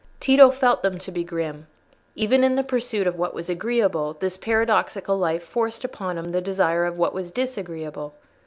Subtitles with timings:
[0.19, 1.67] Tito felt them to be grim:
[2.15, 6.41] even in the pursuit of what was agreeable, this paradoxical life forced upon him the
[6.41, 8.15] desire for what was disagreeable.